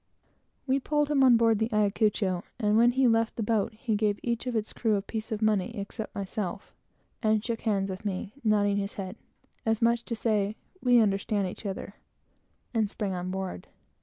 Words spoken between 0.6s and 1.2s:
We pulled